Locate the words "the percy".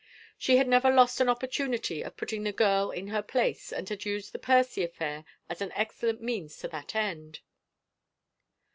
4.31-4.83